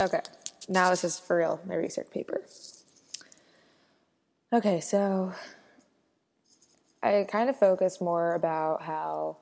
Okay, 0.00 0.20
now 0.68 0.90
this 0.90 1.02
is 1.02 1.18
for 1.18 1.38
real, 1.38 1.60
my 1.66 1.74
research 1.74 2.08
paper. 2.12 2.42
Okay, 4.52 4.78
so 4.78 5.32
I 7.02 7.26
kind 7.28 7.50
of 7.50 7.58
focused 7.58 8.00
more 8.00 8.34
about 8.34 8.82
how 8.82 9.38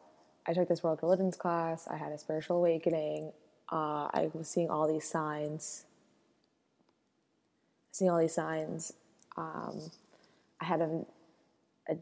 I 0.47 0.55
took 0.55 0.69
this 0.69 0.83
world 0.83 1.01
religions 1.03 1.37
class, 1.37 1.87
I 1.89 1.97
had 1.97 2.11
a 2.11 2.19
spiritual 2.19 2.57
awakening, 2.57 3.33
uh, 3.71 4.09
I 4.13 4.31
was 4.33 4.49
seeing 4.49 4.71
all 4.71 4.91
these 4.91 5.07
signs, 5.07 5.85
seeing 7.91 8.11
all 8.11 8.19
these 8.19 8.35
signs. 8.35 8.93
Um, 9.37 9.91
I 10.61 10.65
had 10.65 10.81
a, 10.81 11.05
a, 11.89 11.97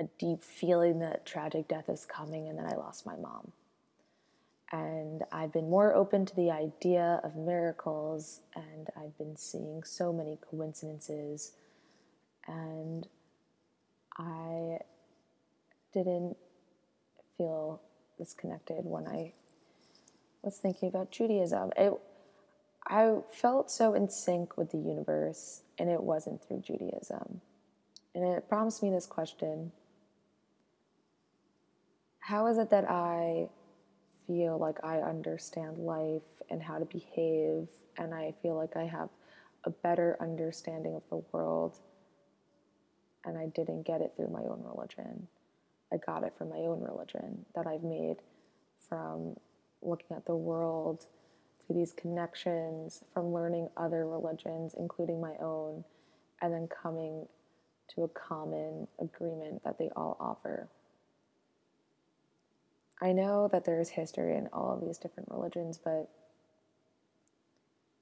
a 0.00 0.08
deep 0.18 0.42
feeling 0.42 0.98
that 0.98 1.26
tragic 1.26 1.68
death 1.68 1.88
is 1.88 2.04
coming, 2.06 2.48
and 2.48 2.58
then 2.58 2.66
I 2.66 2.74
lost 2.74 3.06
my 3.06 3.14
mom 3.16 3.52
and 4.72 5.24
I've 5.32 5.52
been 5.52 5.68
more 5.68 5.94
open 5.94 6.26
to 6.26 6.36
the 6.36 6.50
idea 6.50 7.20
of 7.24 7.34
miracles, 7.34 8.40
and 8.54 8.88
I've 8.96 9.16
been 9.18 9.36
seeing 9.36 9.82
so 9.82 10.12
many 10.12 10.38
coincidences, 10.48 11.52
and 12.46 13.06
I 14.16 14.78
didn't 15.92 16.36
feel 17.36 17.80
disconnected 18.16 18.84
when 18.84 19.08
I 19.08 19.32
was 20.42 20.56
thinking 20.58 20.88
about 20.88 21.10
Judaism. 21.10 21.72
It, 21.76 21.92
I 22.86 23.16
felt 23.32 23.70
so 23.70 23.94
in 23.94 24.08
sync 24.08 24.56
with 24.56 24.70
the 24.70 24.78
universe, 24.78 25.62
and 25.78 25.90
it 25.90 26.02
wasn't 26.02 26.44
through 26.44 26.60
Judaism. 26.60 27.40
And 28.14 28.24
it 28.24 28.48
prompts 28.48 28.82
me 28.82 28.90
this 28.90 29.06
question 29.06 29.72
How 32.20 32.46
is 32.46 32.58
it 32.58 32.70
that 32.70 32.88
I 32.88 33.48
feel 34.30 34.58
like 34.58 34.78
I 34.84 34.98
understand 34.98 35.78
life 35.78 36.22
and 36.50 36.62
how 36.62 36.78
to 36.78 36.84
behave, 36.84 37.66
and 37.98 38.14
I 38.14 38.32
feel 38.42 38.54
like 38.54 38.76
I 38.76 38.84
have 38.84 39.08
a 39.64 39.70
better 39.70 40.16
understanding 40.20 40.94
of 40.94 41.02
the 41.10 41.24
world. 41.32 41.76
And 43.24 43.36
I 43.36 43.46
didn't 43.46 43.86
get 43.86 44.00
it 44.00 44.12
through 44.16 44.28
my 44.28 44.42
own 44.42 44.62
religion. 44.64 45.26
I 45.92 45.96
got 45.96 46.22
it 46.22 46.32
from 46.38 46.50
my 46.50 46.58
own 46.58 46.80
religion 46.80 47.44
that 47.56 47.66
I've 47.66 47.82
made 47.82 48.18
from 48.88 49.36
looking 49.82 50.16
at 50.16 50.26
the 50.26 50.36
world 50.36 51.06
through 51.66 51.76
these 51.76 51.92
connections, 51.92 53.02
from 53.12 53.34
learning 53.34 53.68
other 53.76 54.06
religions, 54.06 54.76
including 54.78 55.20
my 55.20 55.34
own, 55.40 55.84
and 56.40 56.54
then 56.54 56.68
coming 56.68 57.26
to 57.94 58.04
a 58.04 58.08
common 58.08 58.86
agreement 59.00 59.64
that 59.64 59.76
they 59.78 59.90
all 59.96 60.16
offer. 60.20 60.68
I 63.02 63.12
know 63.12 63.48
that 63.50 63.64
there 63.64 63.80
is 63.80 63.90
history 63.90 64.36
in 64.36 64.48
all 64.52 64.74
of 64.74 64.80
these 64.80 64.98
different 64.98 65.30
religions, 65.30 65.78
but 65.82 66.10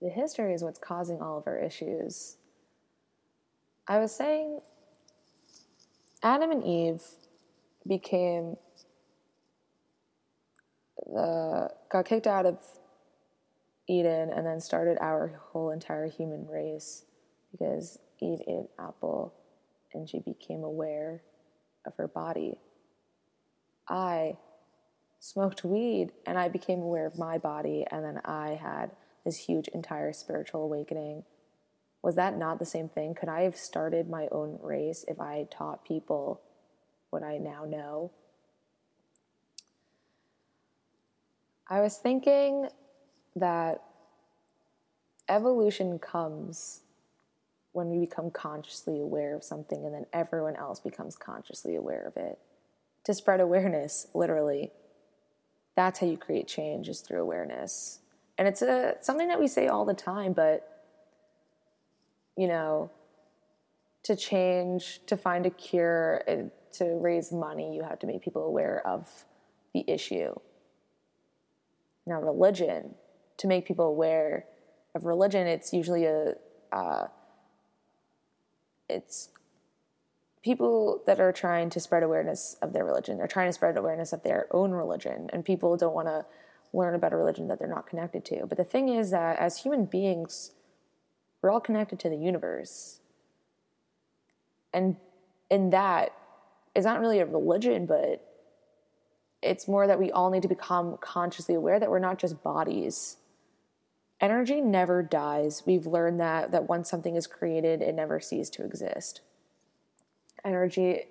the 0.01 0.09
history 0.09 0.55
is 0.55 0.63
what's 0.63 0.79
causing 0.79 1.21
all 1.21 1.39
of 1.39 1.47
our 1.47 1.59
issues. 1.59 2.37
I 3.87 3.99
was 3.99 4.15
saying 4.15 4.61
Adam 6.23 6.51
and 6.51 6.65
Eve 6.65 7.03
became 7.87 8.57
the 11.07 11.71
got 11.91 12.05
kicked 12.05 12.27
out 12.27 12.45
of 12.45 12.59
Eden 13.89 14.31
and 14.31 14.47
then 14.47 14.61
started 14.61 14.99
our 15.01 15.41
whole 15.53 15.71
entire 15.71 16.07
human 16.09 16.47
race 16.47 17.05
because 17.51 17.99
Eve 18.21 18.41
ate 18.47 18.57
an 18.57 18.69
apple 18.79 19.33
and 19.95 20.09
she 20.09 20.19
became 20.19 20.65
aware 20.65 21.23
of 21.87 21.95
her 21.97 22.09
body. 22.09 22.59
I 23.89 24.37
smoked 25.21 25.65
weed 25.65 26.13
and 26.27 26.39
I 26.39 26.49
became 26.49 26.81
aware 26.81 27.07
of 27.07 27.19
my 27.19 27.39
body 27.39 27.85
and 27.91 28.05
then 28.05 28.21
I 28.25 28.59
had 28.61 28.91
this 29.25 29.37
huge 29.37 29.69
entire 29.69 30.13
spiritual 30.13 30.63
awakening. 30.63 31.25
Was 32.03 32.15
that 32.15 32.39
not 32.39 32.59
the 32.59 32.65
same 32.65 32.89
thing? 32.89 33.15
Could 33.15 33.29
I 33.29 33.43
have 33.43 33.57
started 33.57 34.09
my 34.09 34.29
own 34.31 34.59
race 34.63 35.05
if 35.09 35.21
I 35.21 35.47
taught 35.51 35.85
people 35.85 36.41
what 37.11 37.23
I 37.23 37.39
now 37.39 37.65
know? 37.65 38.13
I 41.69 41.81
was 41.81 41.97
thinking 41.97 42.69
that 43.37 43.83
evolution 45.29 45.99
comes 45.99 46.81
when 47.73 47.91
we 47.91 47.99
become 47.99 48.31
consciously 48.31 49.01
aware 49.01 49.37
of 49.37 49.45
something 49.45 49.85
and 49.85 49.95
then 49.95 50.07
everyone 50.13 50.57
else 50.57 50.81
becomes 50.81 51.17
consciously 51.17 51.75
aware 51.75 52.07
of 52.07 52.17
it. 52.17 52.39
To 53.05 53.15
spread 53.15 53.41
awareness, 53.41 54.07
literally 54.15 54.73
that's 55.79 56.01
how 56.01 56.09
you 56.09 56.17
create 56.17 56.49
change 56.49 56.89
is 56.89 57.03
through 57.03 57.23
awareness. 57.23 58.01
And 58.37 58.49
it's 58.49 58.63
a 58.63 58.97
something 59.01 59.29
that 59.29 59.39
we 59.39 59.47
say 59.47 59.69
all 59.69 59.85
the 59.85 59.95
time 59.95 60.33
but 60.33 60.85
you 62.37 62.49
know 62.49 62.91
to 64.03 64.17
change 64.17 65.01
to 65.07 65.17
find 65.17 65.47
a 65.47 65.51
cure 65.51 66.23
to 66.73 66.85
raise 66.85 67.31
money 67.31 67.77
you 67.77 67.85
have 67.85 68.01
to 68.01 68.09
make 68.09 68.23
people 68.23 68.45
aware 68.45 68.85
of 68.85 69.09
the 69.73 69.85
issue. 69.87 70.35
Now 72.07 72.21
religion 72.21 72.97
to 73.37 73.47
make 73.47 73.65
people 73.65 73.87
aware 73.87 74.47
of 74.97 75.05
religion 75.05 75.47
it's 75.47 75.73
usually 75.73 76.07
a 76.07 76.35
uh, 76.73 77.07
it's 78.89 79.29
people 80.43 81.03
that 81.07 81.21
are 81.21 81.33
trying 81.33 81.71
to 81.71 81.81
spread 81.81 82.03
awareness 82.03 82.57
of 82.63 82.73
their 82.73 82.85
religion, 82.85 83.19
they're 83.19 83.27
trying 83.27 83.49
to 83.49 83.53
spread 83.53 83.77
awareness 83.77 84.13
of 84.13 84.23
their 84.23 84.47
own 84.51 84.71
religion, 84.71 85.29
and 85.33 85.45
people 85.45 85.77
don't 85.77 85.95
want 85.95 86.09
to 86.09 86.25
learn 86.73 86.95
about 86.95 87.13
a 87.13 87.17
religion 87.17 87.49
that 87.49 87.59
they're 87.59 87.69
not 87.69 87.87
connected 87.87 88.25
to. 88.27 88.47
But 88.47 88.59
the 88.59 88.65
thing 88.65 88.89
is 88.89 89.11
that 89.11 89.39
as 89.39 89.59
human 89.59 89.87
beings, 89.87 90.53
we're 91.41 91.51
all 91.51 91.61
connected 91.61 91.99
to 92.01 92.09
the 92.09 92.17
universe. 92.17 93.01
And 94.73 94.97
in 95.51 95.71
that, 95.71 96.13
it's 96.75 96.85
not 96.85 97.01
really 97.01 97.21
a 97.21 97.27
religion, 97.27 97.87
but 97.87 98.25
it's 99.43 99.67
more 99.67 99.87
that 99.87 99.99
we 99.99 100.13
all 100.13 100.31
need 100.31 100.43
to 100.43 100.49
become 100.49 100.99
consciously 101.01 101.55
aware 101.55 101.81
that 101.81 101.91
we're 101.91 101.99
not 101.99 102.19
just 102.19 102.43
bodies. 102.43 103.17
Energy 104.21 104.61
never 104.61 105.03
dies. 105.03 105.63
We've 105.65 105.87
learned 105.87 106.21
that 106.21 106.51
that 106.51 106.69
once 106.69 106.91
something 106.91 107.17
is 107.17 107.27
created, 107.27 107.81
it 107.81 107.95
never 107.95 108.21
ceases 108.21 108.51
to 108.51 108.65
exist 108.65 109.21
energy 110.49 111.03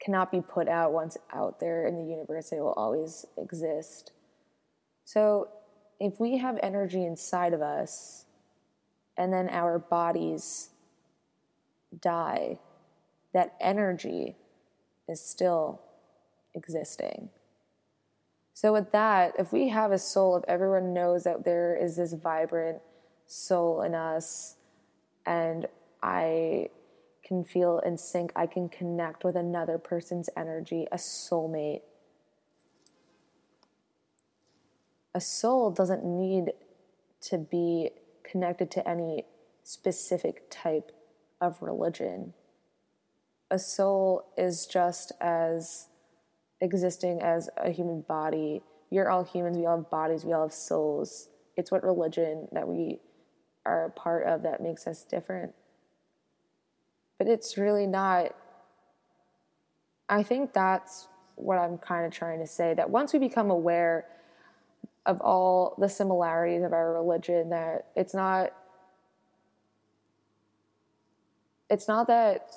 cannot 0.00 0.32
be 0.32 0.40
put 0.40 0.68
out 0.68 0.92
once 0.92 1.16
out 1.32 1.60
there 1.60 1.86
in 1.86 1.96
the 1.96 2.04
universe, 2.04 2.50
it 2.50 2.58
will 2.58 2.72
always 2.72 3.24
exist. 3.38 4.10
So, 5.04 5.48
if 6.00 6.18
we 6.18 6.38
have 6.38 6.58
energy 6.62 7.04
inside 7.04 7.52
of 7.52 7.62
us 7.62 8.24
and 9.16 9.32
then 9.32 9.48
our 9.48 9.78
bodies 9.78 10.70
die, 12.00 12.58
that 13.32 13.54
energy 13.60 14.34
is 15.08 15.20
still 15.20 15.80
existing. 16.54 17.28
So, 18.54 18.72
with 18.72 18.90
that, 18.92 19.34
if 19.38 19.52
we 19.52 19.68
have 19.68 19.92
a 19.92 19.98
soul, 19.98 20.36
if 20.36 20.44
everyone 20.48 20.92
knows 20.92 21.22
that 21.24 21.44
there 21.44 21.76
is 21.76 21.96
this 21.96 22.12
vibrant 22.12 22.78
soul 23.26 23.82
in 23.82 23.94
us, 23.94 24.56
and 25.24 25.66
I 26.02 26.70
can 27.32 27.44
feel 27.44 27.78
in 27.78 27.96
sync. 27.96 28.30
I 28.36 28.46
can 28.46 28.68
connect 28.68 29.24
with 29.24 29.36
another 29.36 29.78
person's 29.78 30.28
energy, 30.36 30.86
a 30.92 30.96
soulmate. 30.96 31.80
A 35.14 35.20
soul 35.20 35.70
doesn't 35.70 36.04
need 36.04 36.52
to 37.22 37.38
be 37.38 37.92
connected 38.22 38.70
to 38.72 38.86
any 38.86 39.24
specific 39.62 40.50
type 40.50 40.92
of 41.40 41.56
religion. 41.62 42.34
A 43.50 43.58
soul 43.58 44.26
is 44.36 44.66
just 44.66 45.12
as 45.18 45.88
existing 46.60 47.22
as 47.22 47.48
a 47.56 47.70
human 47.70 48.02
body. 48.02 48.60
We 48.90 48.98
are 48.98 49.08
all 49.08 49.24
humans, 49.24 49.56
we 49.56 49.64
all 49.64 49.78
have 49.78 49.90
bodies, 49.90 50.26
we 50.26 50.34
all 50.34 50.42
have 50.42 50.52
souls. 50.52 51.30
It's 51.56 51.70
what 51.70 51.82
religion 51.82 52.48
that 52.52 52.68
we 52.68 52.98
are 53.64 53.86
a 53.86 53.90
part 53.90 54.26
of 54.26 54.42
that 54.42 54.60
makes 54.60 54.86
us 54.86 55.02
different 55.02 55.54
but 57.22 57.30
it's 57.30 57.56
really 57.56 57.86
not. 57.86 58.34
I 60.08 60.24
think 60.24 60.52
that's 60.52 61.06
what 61.36 61.56
I'm 61.56 61.78
kind 61.78 62.04
of 62.04 62.12
trying 62.12 62.40
to 62.40 62.48
say 62.48 62.74
that 62.74 62.90
once 62.90 63.12
we 63.12 63.20
become 63.20 63.48
aware 63.48 64.06
of 65.06 65.20
all 65.20 65.76
the 65.78 65.88
similarities 65.88 66.64
of 66.64 66.72
our 66.72 66.92
religion, 66.92 67.50
that 67.50 67.86
it's 67.94 68.12
not. 68.12 68.52
It's 71.70 71.86
not 71.86 72.08
that 72.08 72.50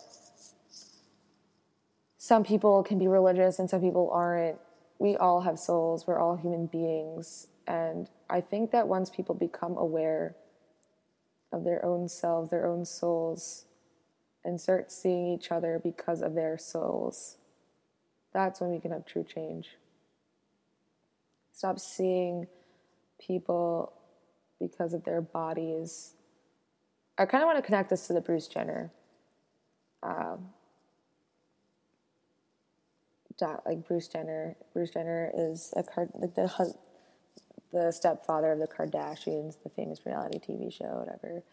some 2.18 2.44
people 2.44 2.82
can 2.82 2.98
be 2.98 3.08
religious 3.08 3.60
and 3.60 3.70
some 3.70 3.82
people 3.82 4.10
aren't. 4.12 4.58
We 4.98 5.16
all 5.16 5.42
have 5.42 5.60
souls, 5.60 6.08
we're 6.08 6.20
all 6.20 6.38
human 6.38 6.66
beings. 6.66 7.46
And 7.68 8.10
I 8.32 8.42
think 8.42 8.72
that 8.72 8.88
once 8.88 9.12
people 9.12 9.36
become 9.36 9.78
aware 9.78 10.36
of 11.52 11.64
their 11.64 11.86
own 11.86 12.10
selves, 12.10 12.50
their 12.50 12.66
own 12.66 12.84
souls, 12.84 13.66
and 14.46 14.62
start 14.62 14.92
seeing 14.92 15.28
each 15.28 15.52
other 15.52 15.80
because 15.84 16.22
of 16.22 16.36
their 16.36 16.58
souls, 16.58 17.38
that's 18.34 18.62
when 18.62 18.72
we 18.72 18.80
can 18.80 18.92
have 18.92 19.06
true 19.06 19.24
change. 19.24 19.72
Stop 21.52 21.80
seeing 21.80 22.48
people 23.20 23.94
because 24.60 24.94
of 24.94 25.04
their 25.04 25.22
bodies. 25.22 26.14
I 27.18 27.26
kind 27.26 27.44
of 27.44 27.48
want 27.48 27.58
to 27.58 27.64
connect 27.64 27.90
this 27.90 28.08
to 28.08 28.14
the 28.14 28.22
Bruce 28.22 28.48
Jenner. 28.48 28.92
Um, 30.04 30.50
like 33.66 33.88
Bruce 33.88 34.08
Jenner. 34.08 34.56
Bruce 34.74 34.92
Jenner 34.92 35.32
is 35.34 35.74
a 35.76 35.84
card 35.84 36.10
like 36.16 36.36
the 36.36 36.76
the 37.74 37.92
stepfather 37.92 38.54
of 38.54 38.60
the 38.60 38.68
Kardashians, 38.68 39.62
the 39.62 39.70
famous 39.70 40.06
reality 40.06 40.40
TV 40.40 40.72
show, 40.72 41.04
whatever. 41.06 41.44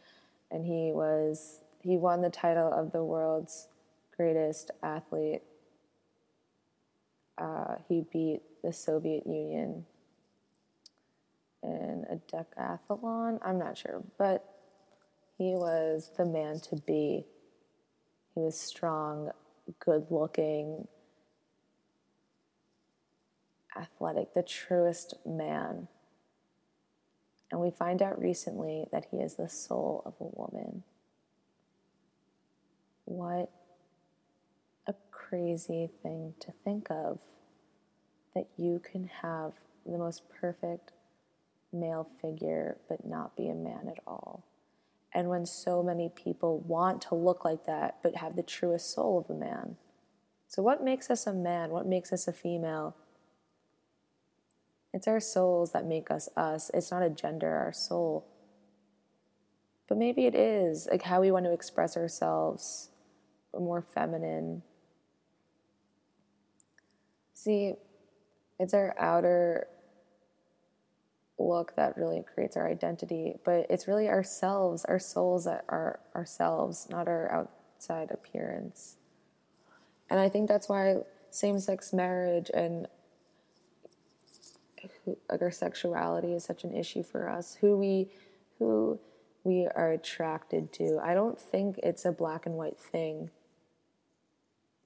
And 0.52 0.64
he 0.64 0.92
was 0.92 1.61
he 1.82 1.96
won 1.96 2.22
the 2.22 2.30
title 2.30 2.72
of 2.72 2.92
the 2.92 3.04
world's 3.04 3.68
greatest 4.16 4.70
athlete. 4.82 5.42
Uh, 7.36 7.76
he 7.88 8.04
beat 8.12 8.42
the 8.62 8.72
Soviet 8.72 9.26
Union 9.26 9.84
in 11.62 12.04
a 12.10 12.16
decathlon. 12.34 13.38
I'm 13.42 13.58
not 13.58 13.76
sure, 13.78 14.02
but 14.18 14.44
he 15.38 15.54
was 15.54 16.10
the 16.16 16.24
man 16.24 16.60
to 16.60 16.76
be. 16.76 17.26
He 18.34 18.40
was 18.40 18.58
strong, 18.58 19.30
good 19.80 20.06
looking, 20.10 20.86
athletic, 23.76 24.34
the 24.34 24.42
truest 24.42 25.14
man. 25.26 25.88
And 27.50 27.60
we 27.60 27.70
find 27.70 28.00
out 28.00 28.20
recently 28.20 28.86
that 28.92 29.06
he 29.10 29.18
is 29.18 29.34
the 29.34 29.48
soul 29.48 30.02
of 30.06 30.14
a 30.20 30.24
woman. 30.24 30.84
What 33.12 33.50
a 34.86 34.94
crazy 35.10 35.90
thing 36.02 36.32
to 36.40 36.50
think 36.64 36.90
of 36.90 37.18
that 38.34 38.46
you 38.56 38.80
can 38.82 39.10
have 39.20 39.52
the 39.84 39.98
most 39.98 40.22
perfect 40.30 40.92
male 41.74 42.08
figure 42.22 42.78
but 42.88 43.04
not 43.04 43.36
be 43.36 43.50
a 43.50 43.54
man 43.54 43.86
at 43.86 44.02
all. 44.06 44.44
And 45.12 45.28
when 45.28 45.44
so 45.44 45.82
many 45.82 46.08
people 46.08 46.60
want 46.60 47.02
to 47.02 47.14
look 47.14 47.44
like 47.44 47.66
that 47.66 47.98
but 48.02 48.16
have 48.16 48.34
the 48.34 48.42
truest 48.42 48.94
soul 48.94 49.18
of 49.18 49.28
a 49.28 49.38
man. 49.38 49.76
So, 50.48 50.62
what 50.62 50.82
makes 50.82 51.10
us 51.10 51.26
a 51.26 51.34
man? 51.34 51.68
What 51.68 51.86
makes 51.86 52.14
us 52.14 52.26
a 52.26 52.32
female? 52.32 52.96
It's 54.94 55.06
our 55.06 55.20
souls 55.20 55.72
that 55.72 55.84
make 55.84 56.10
us 56.10 56.30
us. 56.34 56.70
It's 56.72 56.90
not 56.90 57.02
a 57.02 57.10
gender, 57.10 57.56
our 57.56 57.74
soul. 57.74 58.26
But 59.86 59.98
maybe 59.98 60.24
it 60.24 60.34
is, 60.34 60.88
like 60.90 61.02
how 61.02 61.20
we 61.20 61.30
want 61.30 61.44
to 61.44 61.52
express 61.52 61.98
ourselves 61.98 62.88
more 63.58 63.82
feminine. 63.82 64.62
See, 67.34 67.74
it's 68.58 68.74
our 68.74 68.94
outer 68.98 69.66
look 71.38 71.74
that 71.76 71.96
really 71.96 72.24
creates 72.34 72.56
our 72.56 72.68
identity, 72.68 73.34
but 73.44 73.66
it's 73.68 73.88
really 73.88 74.08
ourselves, 74.08 74.84
our 74.84 74.98
souls 74.98 75.44
that 75.44 75.64
are 75.68 76.00
ourselves, 76.14 76.86
not 76.90 77.08
our 77.08 77.30
outside 77.32 78.10
appearance. 78.10 78.96
And 80.08 80.20
I 80.20 80.28
think 80.28 80.48
that's 80.48 80.68
why 80.68 80.98
same 81.30 81.58
sex 81.58 81.92
marriage 81.92 82.50
and 82.52 82.86
like 85.30 85.42
our 85.42 85.50
sexuality 85.50 86.34
is 86.34 86.44
such 86.44 86.64
an 86.64 86.74
issue 86.74 87.02
for 87.02 87.28
us. 87.28 87.56
Who 87.60 87.76
we 87.76 88.08
who 88.58 88.98
we 89.44 89.66
are 89.74 89.90
attracted 89.90 90.72
to. 90.74 91.00
I 91.02 91.14
don't 91.14 91.40
think 91.40 91.78
it's 91.82 92.04
a 92.04 92.12
black 92.12 92.46
and 92.46 92.56
white 92.56 92.78
thing. 92.78 93.30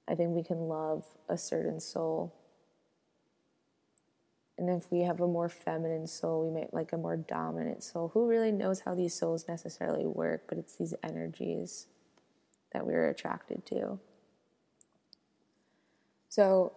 I 0.07 0.15
think 0.15 0.35
we 0.35 0.43
can 0.43 0.67
love 0.67 1.05
a 1.27 1.37
certain 1.37 1.79
soul 1.79 2.33
and 4.57 4.69
if 4.69 4.91
we 4.91 5.01
have 5.01 5.21
a 5.21 5.27
more 5.27 5.49
feminine 5.49 6.07
soul, 6.07 6.43
we 6.43 6.51
might 6.51 6.73
like 6.73 6.91
a 6.91 6.97
more 6.97 7.15
dominant 7.15 7.83
soul. 7.83 8.09
Who 8.13 8.27
really 8.27 8.51
knows 8.51 8.81
how 8.81 8.95
these 8.95 9.13
souls 9.13 9.47
necessarily 9.47 10.05
work? 10.05 10.45
But 10.49 10.57
it's 10.57 10.75
these 10.75 10.95
energies 11.03 11.85
that 12.73 12.85
we're 12.85 13.07
attracted 13.07 13.65
to. 13.67 13.99
So, 16.29 16.73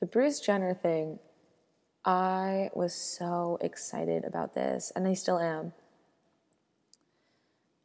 the 0.00 0.06
Bruce 0.06 0.40
Jenner 0.40 0.74
thing, 0.74 1.18
I 2.04 2.70
was 2.74 2.94
so 2.94 3.58
excited 3.62 4.24
about 4.24 4.54
this, 4.54 4.92
and 4.94 5.08
I 5.08 5.14
still 5.14 5.38
am. 5.38 5.72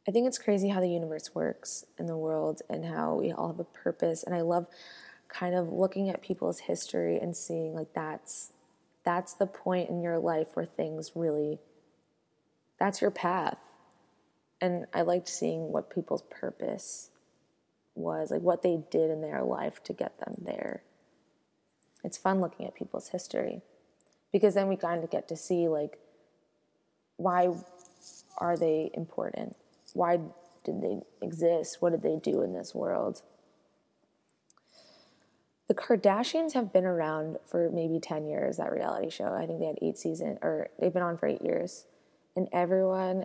I 0.06 0.10
think 0.10 0.26
it's 0.26 0.38
crazy 0.38 0.68
how 0.68 0.80
the 0.80 0.88
universe 0.88 1.34
works 1.34 1.84
in 1.98 2.06
the 2.06 2.16
world 2.16 2.60
and 2.68 2.84
how 2.84 3.14
we 3.14 3.30
all 3.30 3.48
have 3.48 3.60
a 3.60 3.64
purpose. 3.64 4.24
And 4.24 4.34
I 4.34 4.40
love 4.40 4.66
kind 5.32 5.54
of 5.54 5.72
looking 5.72 6.10
at 6.10 6.20
people's 6.20 6.60
history 6.60 7.18
and 7.18 7.36
seeing 7.36 7.74
like 7.74 7.92
that's 7.94 8.52
that's 9.04 9.34
the 9.34 9.46
point 9.46 9.88
in 9.88 10.02
your 10.02 10.18
life 10.18 10.48
where 10.54 10.66
things 10.66 11.12
really 11.14 11.58
that's 12.78 13.00
your 13.00 13.10
path 13.10 13.58
and 14.60 14.86
i 14.92 15.00
liked 15.00 15.28
seeing 15.28 15.72
what 15.72 15.90
people's 15.90 16.22
purpose 16.30 17.08
was 17.94 18.30
like 18.30 18.42
what 18.42 18.62
they 18.62 18.82
did 18.90 19.10
in 19.10 19.22
their 19.22 19.42
life 19.42 19.82
to 19.82 19.92
get 19.92 20.18
them 20.20 20.34
there 20.38 20.82
it's 22.04 22.18
fun 22.18 22.40
looking 22.40 22.66
at 22.66 22.74
people's 22.74 23.08
history 23.08 23.62
because 24.32 24.54
then 24.54 24.68
we 24.68 24.76
kind 24.76 25.02
of 25.02 25.10
get 25.10 25.28
to 25.28 25.36
see 25.36 25.66
like 25.66 25.98
why 27.16 27.48
are 28.38 28.56
they 28.56 28.90
important 28.94 29.56
why 29.94 30.18
did 30.64 30.80
they 30.80 31.00
exist 31.20 31.78
what 31.80 31.90
did 31.90 32.02
they 32.02 32.18
do 32.22 32.42
in 32.42 32.52
this 32.52 32.74
world 32.74 33.22
the 35.72 35.80
Kardashians 35.80 36.52
have 36.52 36.70
been 36.70 36.84
around 36.84 37.38
for 37.46 37.70
maybe 37.70 37.98
10 37.98 38.26
years, 38.26 38.58
that 38.58 38.70
reality 38.70 39.08
show. 39.08 39.32
I 39.32 39.46
think 39.46 39.58
they 39.58 39.66
had 39.66 39.78
eight 39.80 39.96
seasons, 39.96 40.38
or 40.42 40.68
they've 40.78 40.92
been 40.92 41.02
on 41.02 41.16
for 41.16 41.26
eight 41.26 41.40
years. 41.40 41.86
And 42.36 42.46
everyone 42.52 43.24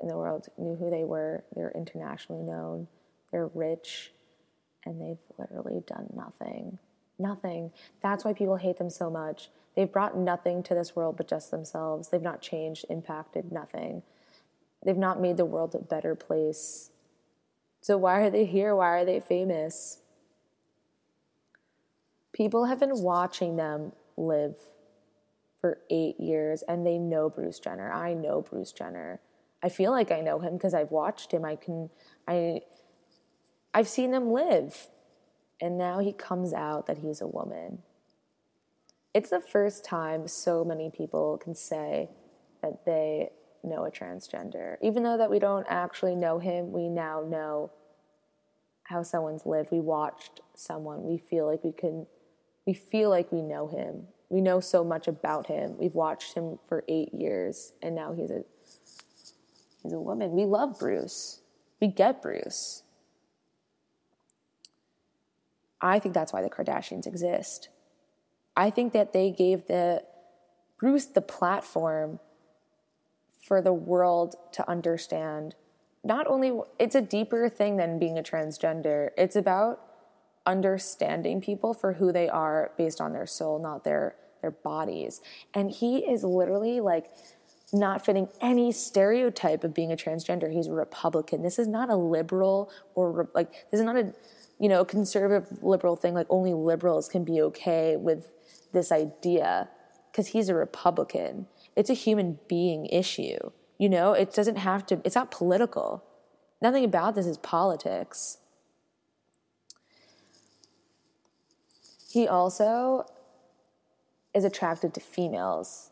in 0.00 0.08
the 0.08 0.16
world 0.16 0.48
knew 0.56 0.74
who 0.74 0.88
they 0.88 1.04
were. 1.04 1.44
They're 1.54 1.72
internationally 1.74 2.42
known, 2.42 2.88
they're 3.30 3.48
rich, 3.48 4.12
and 4.86 5.00
they've 5.00 5.18
literally 5.38 5.82
done 5.86 6.08
nothing. 6.14 6.78
Nothing. 7.18 7.70
That's 8.02 8.24
why 8.24 8.32
people 8.32 8.56
hate 8.56 8.78
them 8.78 8.88
so 8.88 9.10
much. 9.10 9.50
They've 9.76 9.90
brought 9.90 10.16
nothing 10.16 10.62
to 10.64 10.74
this 10.74 10.96
world 10.96 11.16
but 11.16 11.28
just 11.28 11.50
themselves. 11.50 12.08
They've 12.08 12.22
not 12.22 12.40
changed, 12.40 12.86
impacted 12.88 13.52
nothing. 13.52 14.02
They've 14.84 14.96
not 14.96 15.20
made 15.20 15.36
the 15.36 15.44
world 15.44 15.74
a 15.74 15.78
better 15.78 16.14
place. 16.14 16.90
So, 17.80 17.96
why 17.96 18.20
are 18.20 18.30
they 18.30 18.44
here? 18.44 18.74
Why 18.74 18.88
are 18.88 19.04
they 19.04 19.20
famous? 19.20 20.02
people 22.32 22.64
have 22.64 22.80
been 22.80 23.00
watching 23.02 23.56
them 23.56 23.92
live 24.16 24.56
for 25.60 25.78
eight 25.90 26.18
years 26.18 26.62
and 26.62 26.86
they 26.86 26.98
know 26.98 27.30
Bruce 27.30 27.60
Jenner. 27.60 27.92
I 27.92 28.14
know 28.14 28.40
Bruce 28.40 28.72
Jenner. 28.72 29.20
I 29.62 29.68
feel 29.68 29.92
like 29.92 30.10
I 30.10 30.20
know 30.20 30.40
him 30.40 30.54
because 30.54 30.74
I've 30.74 30.90
watched 30.90 31.32
him. 31.32 31.44
I 31.44 31.56
can, 31.56 31.88
I, 32.26 32.62
I've 33.72 33.88
seen 33.88 34.10
them 34.10 34.32
live. 34.32 34.88
And 35.60 35.78
now 35.78 36.00
he 36.00 36.12
comes 36.12 36.52
out 36.52 36.86
that 36.86 36.98
he's 36.98 37.20
a 37.20 37.26
woman. 37.26 37.82
It's 39.14 39.30
the 39.30 39.40
first 39.40 39.84
time 39.84 40.26
so 40.26 40.64
many 40.64 40.90
people 40.90 41.38
can 41.38 41.54
say 41.54 42.08
that 42.62 42.84
they 42.84 43.30
know 43.64 43.84
a 43.84 43.90
transgender. 43.90 44.76
Even 44.82 45.02
though 45.02 45.16
that 45.16 45.30
we 45.30 45.38
don't 45.38 45.66
actually 45.68 46.14
know 46.14 46.38
him, 46.38 46.72
we 46.72 46.88
now 46.88 47.22
know 47.26 47.70
how 48.84 49.02
someone's 49.02 49.46
lived. 49.46 49.70
We 49.70 49.80
watched 49.80 50.40
someone. 50.54 51.04
We 51.04 51.18
feel 51.18 51.46
like 51.46 51.64
we 51.64 51.72
can 51.72 52.06
we 52.66 52.74
feel 52.74 53.10
like 53.10 53.32
we 53.32 53.42
know 53.42 53.68
him. 53.68 54.06
We 54.28 54.40
know 54.40 54.60
so 54.60 54.84
much 54.84 55.08
about 55.08 55.46
him. 55.46 55.76
We've 55.78 55.94
watched 55.94 56.34
him 56.34 56.58
for 56.68 56.84
eight 56.88 57.12
years, 57.12 57.72
and 57.82 57.94
now 57.94 58.12
he's 58.12 58.30
a 58.30 58.44
he's 59.82 59.92
a 59.92 60.00
woman. 60.00 60.32
We 60.32 60.44
love 60.44 60.78
Bruce. 60.78 61.40
We 61.80 61.88
get 61.88 62.22
Bruce. 62.22 62.82
I 65.80 65.98
think 65.98 66.14
that's 66.14 66.32
why 66.32 66.42
the 66.42 66.48
Kardashians 66.50 67.06
exist. 67.06 67.68
I 68.56 68.70
think 68.70 68.92
that 68.92 69.12
they 69.12 69.30
gave 69.30 69.66
the 69.66 70.04
Bruce 70.78 71.06
the 71.06 71.20
platform 71.20 72.20
for 73.42 73.60
the 73.60 73.72
world 73.72 74.36
to 74.52 74.68
understand. 74.68 75.54
Not 76.04 76.26
only 76.26 76.52
it's 76.78 76.94
a 76.94 77.00
deeper 77.00 77.48
thing 77.48 77.76
than 77.76 77.98
being 77.98 78.18
a 78.18 78.22
transgender. 78.22 79.10
It's 79.16 79.36
about 79.36 79.80
understanding 80.46 81.40
people 81.40 81.74
for 81.74 81.94
who 81.94 82.12
they 82.12 82.28
are 82.28 82.72
based 82.76 83.00
on 83.00 83.12
their 83.12 83.26
soul, 83.26 83.58
not 83.58 83.84
their 83.84 84.16
their 84.40 84.50
bodies. 84.50 85.20
And 85.54 85.70
he 85.70 85.98
is 85.98 86.24
literally 86.24 86.80
like 86.80 87.06
not 87.72 88.04
fitting 88.04 88.28
any 88.40 88.70
stereotype 88.70 89.64
of 89.64 89.72
being 89.72 89.90
a 89.90 89.96
transgender. 89.96 90.52
He's 90.52 90.66
a 90.66 90.72
Republican. 90.72 91.42
This 91.42 91.58
is 91.58 91.68
not 91.68 91.88
a 91.88 91.96
liberal 91.96 92.70
or 92.94 93.30
like 93.34 93.52
this 93.70 93.80
is 93.80 93.86
not 93.86 93.96
a 93.96 94.12
you 94.58 94.68
know 94.68 94.84
conservative 94.84 95.62
liberal 95.62 95.96
thing. 95.96 96.12
Like 96.14 96.26
only 96.28 96.52
liberals 96.52 97.08
can 97.08 97.24
be 97.24 97.40
okay 97.42 97.96
with 97.96 98.30
this 98.72 98.92
idea 98.92 99.68
because 100.10 100.28
he's 100.28 100.48
a 100.48 100.54
Republican. 100.54 101.46
It's 101.76 101.90
a 101.90 101.94
human 101.94 102.38
being 102.48 102.86
issue. 102.86 103.50
You 103.78 103.88
know, 103.88 104.12
it 104.12 104.32
doesn't 104.32 104.56
have 104.56 104.86
to. 104.86 105.00
It's 105.04 105.14
not 105.14 105.30
political. 105.30 106.04
Nothing 106.60 106.84
about 106.84 107.14
this 107.14 107.26
is 107.26 107.38
politics. 107.38 108.38
He 112.10 112.28
also 112.28 113.06
is 114.34 114.44
attracted 114.44 114.94
to 114.94 115.00
females 115.00 115.90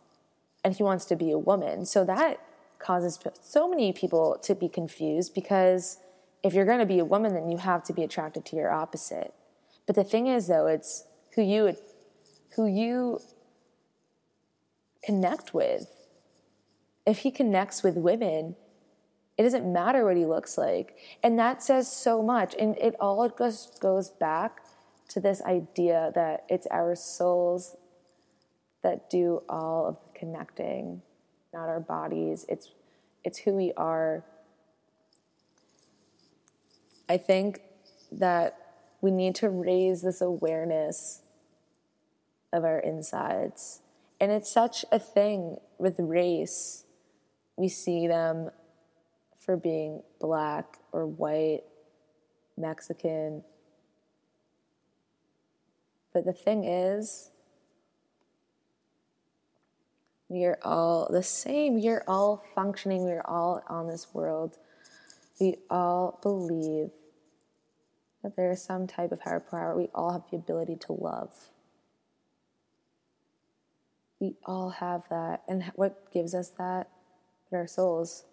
and 0.64 0.74
he 0.74 0.82
wants 0.82 1.04
to 1.06 1.16
be 1.16 1.30
a 1.30 1.38
woman. 1.38 1.86
So 1.86 2.04
that 2.04 2.40
causes 2.78 3.18
so 3.42 3.68
many 3.68 3.92
people 3.92 4.38
to 4.42 4.54
be 4.54 4.68
confused 4.68 5.34
because 5.34 5.98
if 6.42 6.54
you're 6.54 6.64
going 6.64 6.78
to 6.78 6.86
be 6.86 6.98
a 6.98 7.04
woman, 7.04 7.34
then 7.34 7.50
you 7.50 7.58
have 7.58 7.82
to 7.84 7.92
be 7.92 8.02
attracted 8.02 8.44
to 8.46 8.56
your 8.56 8.70
opposite. 8.70 9.34
But 9.86 9.96
the 9.96 10.04
thing 10.04 10.26
is, 10.26 10.46
though, 10.46 10.66
it's 10.66 11.04
who 11.34 11.42
you 11.42 11.76
who 12.56 12.66
you 12.66 13.20
connect 15.10 15.52
with. 15.52 15.86
If 17.04 17.18
he 17.18 17.32
connects 17.32 17.82
with 17.82 17.96
women, 17.96 18.54
it 19.36 19.42
doesn't 19.42 19.70
matter 19.72 20.04
what 20.04 20.16
he 20.16 20.24
looks 20.24 20.56
like, 20.56 20.96
and 21.24 21.36
that 21.38 21.62
says 21.62 21.90
so 21.90 22.22
much. 22.22 22.54
And 22.56 22.76
it 22.78 22.94
all 23.00 23.28
just 23.28 23.80
goes 23.80 24.10
back 24.10 24.60
to 25.08 25.18
this 25.18 25.42
idea 25.42 26.12
that 26.14 26.44
it's 26.48 26.68
our 26.68 26.94
souls 26.94 27.76
that 28.82 29.10
do 29.10 29.42
all 29.48 29.86
of 29.86 29.96
the 30.04 30.18
connecting, 30.18 31.02
not 31.52 31.68
our 31.68 31.80
bodies. 31.80 32.46
It's 32.48 32.70
it's 33.24 33.38
who 33.38 33.52
we 33.52 33.72
are. 33.76 34.24
I 37.08 37.16
think 37.16 37.62
that 38.12 38.56
we 39.00 39.10
need 39.10 39.34
to 39.36 39.48
raise 39.48 40.02
this 40.02 40.20
awareness 40.20 41.22
of 42.52 42.64
our 42.64 42.78
insides. 42.78 43.80
And 44.20 44.30
it's 44.30 44.52
such 44.52 44.84
a 44.92 44.98
thing 44.98 45.56
with 45.78 45.98
race. 45.98 46.84
We 47.56 47.68
see 47.68 48.06
them 48.06 48.50
for 49.38 49.56
being 49.56 50.02
black 50.20 50.76
or 50.92 51.06
white, 51.06 51.62
Mexican. 52.56 53.42
But 56.12 56.26
the 56.26 56.32
thing 56.34 56.64
is, 56.64 57.30
we 60.28 60.44
are 60.44 60.58
all 60.62 61.08
the 61.10 61.22
same. 61.22 61.76
We 61.76 61.88
are 61.88 62.04
all 62.06 62.44
functioning. 62.54 63.04
We 63.04 63.12
are 63.12 63.26
all 63.26 63.62
on 63.68 63.88
this 63.88 64.08
world. 64.12 64.58
We 65.40 65.56
all 65.70 66.20
believe 66.22 66.90
that 68.22 68.36
there 68.36 68.50
is 68.50 68.62
some 68.62 68.86
type 68.86 69.12
of 69.12 69.22
higher 69.22 69.40
power. 69.40 69.74
We 69.76 69.88
all 69.94 70.12
have 70.12 70.24
the 70.30 70.36
ability 70.36 70.76
to 70.86 70.92
love. 70.92 71.32
We 74.20 74.34
all 74.44 74.70
have 74.70 75.02
that. 75.08 75.42
And 75.48 75.64
what 75.74 76.12
gives 76.12 76.34
us 76.34 76.50
that? 76.58 76.88
Our 77.52 77.66
souls. 77.66 78.24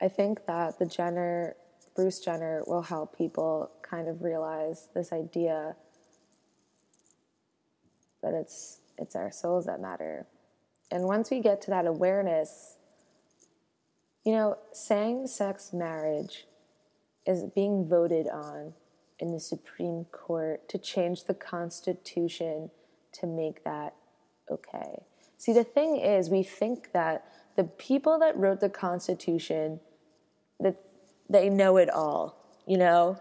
I 0.00 0.08
think 0.08 0.46
that 0.46 0.78
the 0.78 0.84
Jenner, 0.84 1.56
Bruce 1.96 2.20
Jenner, 2.20 2.64
will 2.66 2.82
help 2.82 3.16
people 3.16 3.70
kind 3.82 4.08
of 4.08 4.22
realize 4.22 4.88
this 4.94 5.12
idea 5.12 5.76
that 8.22 8.34
it's 8.34 8.80
it's 8.98 9.16
our 9.16 9.30
souls 9.30 9.66
that 9.66 9.80
matter. 9.80 10.26
And 10.90 11.04
once 11.04 11.30
we 11.30 11.40
get 11.40 11.62
to 11.62 11.70
that 11.70 11.86
awareness, 11.86 12.76
you 14.24 14.32
know, 14.32 14.58
same-sex 14.72 15.72
marriage 15.72 16.46
is 17.26 17.44
being 17.54 17.88
voted 17.88 18.28
on 18.28 18.74
in 19.22 19.32
the 19.32 19.40
Supreme 19.40 20.04
Court 20.10 20.68
to 20.68 20.78
change 20.78 21.24
the 21.24 21.34
Constitution 21.34 22.70
to 23.12 23.26
make 23.26 23.62
that 23.62 23.94
okay. 24.50 25.04
See, 25.38 25.52
the 25.52 25.64
thing 25.64 25.96
is, 25.96 26.28
we 26.28 26.42
think 26.42 26.92
that 26.92 27.24
the 27.56 27.64
people 27.64 28.18
that 28.18 28.36
wrote 28.36 28.60
the 28.60 28.68
Constitution 28.68 29.80
that 30.58 30.76
they 31.30 31.48
know 31.48 31.76
it 31.76 31.88
all, 31.88 32.36
you 32.66 32.76
know? 32.76 33.20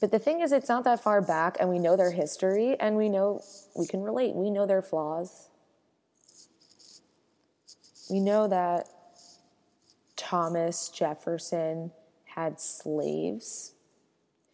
But 0.00 0.10
the 0.10 0.18
thing 0.18 0.40
is, 0.40 0.50
it's 0.50 0.68
not 0.68 0.84
that 0.84 1.02
far 1.02 1.22
back, 1.22 1.56
and 1.60 1.70
we 1.70 1.78
know 1.78 1.96
their 1.96 2.10
history, 2.10 2.76
and 2.80 2.96
we 2.96 3.08
know 3.08 3.42
we 3.76 3.86
can 3.86 4.02
relate. 4.02 4.34
We 4.34 4.50
know 4.50 4.66
their 4.66 4.82
flaws. 4.82 5.48
We 8.10 8.20
know 8.20 8.48
that 8.48 8.88
Thomas 10.16 10.88
Jefferson 10.88 11.92
had 12.34 12.60
slaves. 12.60 13.72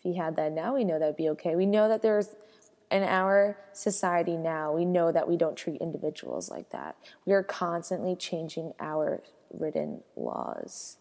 If 0.05 0.13
he 0.13 0.17
had 0.17 0.37
that 0.37 0.53
now, 0.53 0.75
we 0.75 0.85
know 0.85 0.99
that 0.99 1.07
would 1.07 1.17
be 1.17 1.29
okay. 1.31 1.55
We 1.55 1.67
know 1.67 1.89
that 1.89 2.03
there's 2.03 2.29
in 2.91 3.03
our 3.05 3.57
society 3.73 4.37
now, 4.37 4.73
we 4.73 4.85
know 4.85 5.11
that 5.13 5.27
we 5.27 5.39
don't 5.39 5.57
treat 5.57 5.81
individuals 5.81 6.51
like 6.51 6.71
that. 6.71 6.95
We 7.25 7.33
are 7.33 7.43
constantly 7.43 8.15
changing 8.15 8.75
our 8.79 9.23
written 9.51 10.03
laws. 10.15 10.99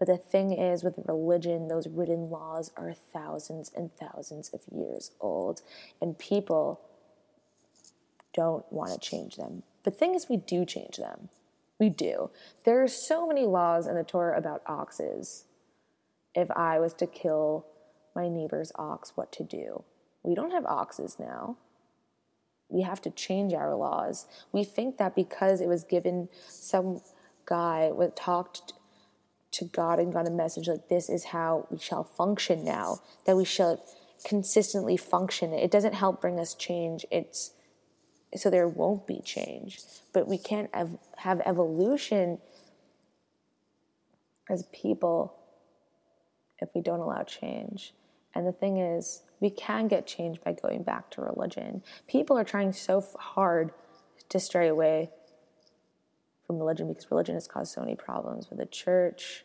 But 0.00 0.08
the 0.08 0.16
thing 0.16 0.52
is, 0.52 0.82
with 0.82 0.98
religion, 1.06 1.68
those 1.68 1.86
written 1.86 2.30
laws 2.30 2.72
are 2.76 2.94
thousands 3.12 3.70
and 3.76 3.90
thousands 3.96 4.48
of 4.48 4.62
years 4.72 5.12
old, 5.20 5.62
and 6.00 6.18
people 6.18 6.80
don't 8.34 8.64
want 8.72 8.92
to 8.92 8.98
change 8.98 9.36
them. 9.36 9.62
The 9.84 9.90
thing 9.90 10.14
is, 10.14 10.28
we 10.28 10.38
do 10.38 10.64
change 10.64 10.96
them. 10.96 11.28
We 11.78 11.90
do. 11.90 12.30
There 12.64 12.82
are 12.82 12.88
so 12.88 13.26
many 13.26 13.44
laws 13.44 13.86
in 13.86 13.94
the 13.94 14.02
Torah 14.02 14.36
about 14.36 14.62
oxes. 14.66 15.44
If 16.34 16.50
I 16.52 16.80
was 16.80 16.92
to 16.94 17.06
kill 17.06 17.66
my 18.14 18.28
neighbor's 18.28 18.72
ox, 18.76 19.12
what 19.14 19.32
to 19.32 19.44
do? 19.44 19.84
We 20.22 20.34
don't 20.34 20.50
have 20.50 20.66
oxes 20.66 21.16
now. 21.18 21.56
We 22.68 22.82
have 22.82 23.00
to 23.02 23.10
change 23.10 23.52
our 23.52 23.74
laws. 23.74 24.26
We 24.52 24.64
think 24.64 24.98
that 24.98 25.16
because 25.16 25.60
it 25.60 25.68
was 25.68 25.84
given 25.84 26.28
some 26.48 27.00
guy 27.46 27.90
with 27.92 28.14
talked 28.14 28.72
to 29.52 29.64
God 29.64 29.98
and 29.98 30.12
got 30.12 30.28
a 30.28 30.30
message 30.30 30.68
like 30.68 30.88
this 30.88 31.08
is 31.08 31.24
how 31.24 31.66
we 31.70 31.78
shall 31.78 32.04
function 32.04 32.64
now, 32.64 33.00
that 33.24 33.36
we 33.36 33.44
shall 33.44 33.82
consistently 34.24 34.96
function. 34.96 35.52
It 35.52 35.70
doesn't 35.70 35.94
help 35.94 36.20
bring 36.20 36.38
us 36.38 36.54
change. 36.54 37.04
It's 37.10 37.52
so 38.36 38.48
there 38.50 38.68
won't 38.68 39.06
be 39.06 39.20
change. 39.24 39.80
But 40.12 40.28
we 40.28 40.38
can't 40.38 40.70
ev- 40.72 40.98
have 41.18 41.40
evolution 41.44 42.38
as 44.48 44.64
people 44.72 45.36
if 46.60 46.68
we 46.74 46.80
don't 46.80 47.00
allow 47.00 47.22
change. 47.24 47.92
And 48.34 48.46
the 48.46 48.52
thing 48.52 48.78
is, 48.78 49.22
we 49.40 49.50
can 49.50 49.88
get 49.88 50.06
change 50.06 50.40
by 50.42 50.52
going 50.52 50.82
back 50.82 51.10
to 51.10 51.22
religion. 51.22 51.82
People 52.06 52.38
are 52.38 52.44
trying 52.44 52.72
so 52.72 53.04
hard 53.18 53.72
to 54.28 54.38
stray 54.38 54.68
away 54.68 55.10
from 56.46 56.58
religion 56.58 56.88
because 56.88 57.10
religion 57.10 57.34
has 57.34 57.46
caused 57.46 57.72
so 57.72 57.80
many 57.80 57.96
problems 57.96 58.50
with 58.50 58.58
the 58.58 58.66
church, 58.66 59.44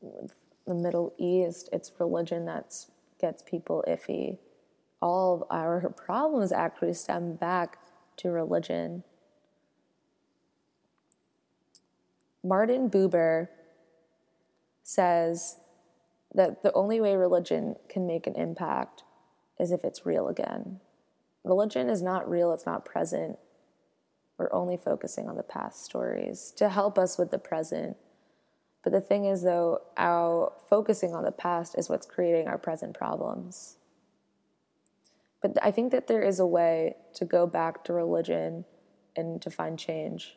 with 0.00 0.32
the 0.66 0.74
Middle 0.74 1.12
East. 1.18 1.68
It's 1.72 1.92
religion 1.98 2.46
that 2.46 2.74
gets 3.20 3.42
people 3.42 3.84
iffy. 3.86 4.38
All 5.00 5.34
of 5.34 5.44
our 5.50 5.90
problems 5.96 6.52
actually 6.52 6.94
stem 6.94 7.34
back 7.34 7.78
to 8.18 8.30
religion. 8.30 9.04
Martin 12.42 12.90
Buber 12.90 13.48
says 14.82 15.56
that 16.34 16.62
the 16.62 16.72
only 16.72 17.00
way 17.00 17.16
religion 17.16 17.76
can 17.88 18.06
make 18.06 18.26
an 18.26 18.34
impact 18.34 19.04
is 19.58 19.70
if 19.70 19.84
it's 19.84 20.04
real 20.04 20.28
again. 20.28 20.80
Religion 21.44 21.88
is 21.88 22.02
not 22.02 22.28
real, 22.28 22.52
it's 22.52 22.66
not 22.66 22.84
present, 22.84 23.38
we're 24.38 24.52
only 24.52 24.76
focusing 24.76 25.28
on 25.28 25.36
the 25.36 25.42
past 25.42 25.84
stories 25.84 26.52
to 26.56 26.68
help 26.68 26.98
us 26.98 27.18
with 27.18 27.30
the 27.30 27.38
present. 27.38 27.96
But 28.82 28.92
the 28.92 29.00
thing 29.00 29.24
is, 29.24 29.42
though, 29.42 29.82
our 29.96 30.52
focusing 30.68 31.14
on 31.14 31.24
the 31.24 31.32
past 31.32 31.76
is 31.78 31.88
what's 31.88 32.06
creating 32.06 32.48
our 32.48 32.58
present 32.58 32.94
problems. 32.94 33.76
But 35.40 35.58
I 35.62 35.70
think 35.70 35.92
that 35.92 36.06
there 36.06 36.22
is 36.22 36.40
a 36.40 36.46
way 36.46 36.96
to 37.14 37.24
go 37.24 37.46
back 37.46 37.84
to 37.84 37.92
religion 37.92 38.64
and 39.16 39.40
to 39.42 39.50
find 39.50 39.78
change, 39.78 40.36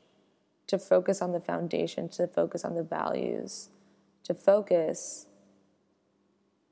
to 0.67 0.77
focus 0.77 1.21
on 1.21 1.31
the 1.31 1.39
foundation, 1.39 2.09
to 2.09 2.27
focus 2.27 2.63
on 2.63 2.75
the 2.75 2.83
values, 2.83 3.69
to 4.23 4.33
focus 4.33 5.26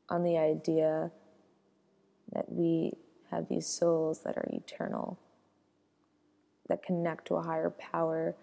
on 0.09 0.23
the 0.23 0.37
idea 0.37 1.11
that 2.31 2.51
we 2.51 2.93
have 3.31 3.47
these 3.49 3.67
souls 3.67 4.21
that 4.23 4.37
are 4.37 4.47
eternal 4.51 5.19
that 6.67 6.83
connect 6.83 7.27
to 7.27 7.35
a 7.35 7.43
higher 7.43 7.69
power, 7.69 8.35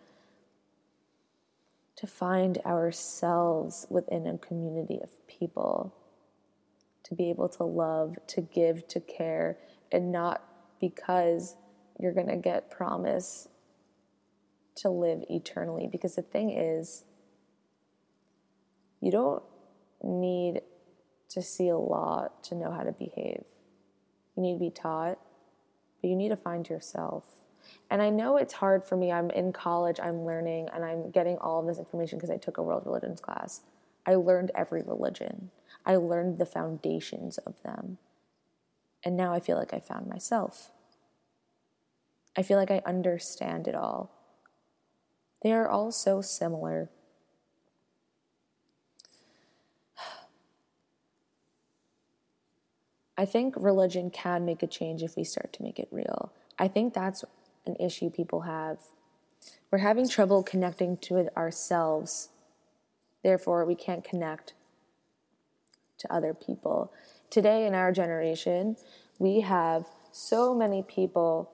to 1.97 2.07
find 2.07 2.59
ourselves 2.59 3.87
within 3.91 4.27
a 4.27 4.39
community 4.39 4.99
of 5.03 5.27
people, 5.27 5.95
to 7.05 7.15
be 7.15 7.31
able 7.31 7.49
to 7.49 7.65
love, 7.65 8.17
to 8.29 8.41
give, 8.41 8.87
to 8.89 9.01
care, 9.01 9.59
and 9.91 10.13
not 10.13 10.43
because 10.81 11.57
you're 11.99 12.13
going 12.13 12.29
to 12.29 12.37
get 12.37 12.71
promise 12.71 13.49
to 14.77 14.89
live 14.89 15.23
eternally. 15.29 15.89
Because 15.91 16.15
the 16.15 16.23
thing 16.23 16.51
is, 16.51 17.05
you 19.01 19.11
don't 19.11 19.43
need 20.03 20.63
to 21.33 21.43
see 21.43 21.69
a 21.69 21.77
lot 21.77 22.43
to 22.45 22.55
know 22.55 22.71
how 22.71 22.83
to 22.83 22.93
behave. 22.93 23.45
You 24.37 24.43
need 24.43 24.55
to 24.55 24.61
be 24.61 24.71
taught, 24.71 25.19
but 26.01 26.09
you 26.09 26.17
need 26.17 26.31
to 26.31 26.37
find 26.37 26.69
yourself. 26.69 27.25
And 27.91 28.03
I 28.03 28.11
know 28.11 28.37
it's 28.37 28.55
hard 28.55 28.85
for 28.85 28.97
me. 28.97 29.13
I'm 29.13 29.31
in 29.31 29.53
college, 29.53 30.01
I'm 30.03 30.25
learning, 30.25 30.69
and 30.75 30.85
I'm 30.85 31.11
getting 31.11 31.39
all 31.39 31.61
of 31.61 31.67
this 31.67 31.79
information 31.79 32.19
because 32.19 32.31
I 32.31 32.37
took 32.37 32.59
a 32.59 32.63
world 32.63 32.83
religions 32.85 33.21
class. 33.21 33.63
I 34.05 34.15
learned 34.15 34.51
every 34.55 34.83
religion, 34.83 35.51
I 35.87 35.97
learned 35.97 36.39
the 36.39 36.47
foundations 36.47 37.39
of 37.39 37.63
them. 37.63 37.99
And 39.05 39.17
now 39.17 39.33
I 39.33 39.41
feel 39.41 39.57
like 39.57 39.75
I 39.75 39.81
found 39.81 40.07
myself. 40.07 40.71
I 42.37 42.43
feel 42.43 42.57
like 42.57 42.71
I 42.71 42.83
understand 42.87 43.69
it 43.69 43.75
all. 43.75 44.11
They 45.43 45.53
are 45.53 45.69
all 45.69 45.91
so 45.91 46.21
similar. 46.21 46.89
I 53.17 53.25
think 53.25 53.55
religion 53.57 54.11
can 54.11 54.45
make 54.45 54.63
a 54.63 54.67
change 54.67 55.03
if 55.03 55.17
we 55.17 55.25
start 55.25 55.53
to 55.55 55.63
make 55.63 55.79
it 55.79 55.89
real. 55.91 56.33
I 56.59 56.69
think 56.69 56.95
that's 56.95 57.25
an 57.67 57.77
issue 57.77 58.11
people 58.11 58.43
have. 58.43 58.79
We're 59.71 59.79
having 59.79 60.09
trouble 60.09 60.43
connecting 60.43 60.97
to 60.99 61.17
it 61.17 61.29
ourselves. 61.37 62.31
Therefore, 63.23 63.65
we 63.65 63.75
can't 63.75 64.05
connect 64.05 64.55
to 65.99 66.13
other 66.13 66.35
people. 66.35 66.93
Today, 67.31 67.67
in 67.67 67.75
our 67.75 67.93
generation, 67.93 68.77
we 69.19 69.41
have 69.41 69.87
so 70.11 70.55
many 70.55 70.83
people 70.83 71.51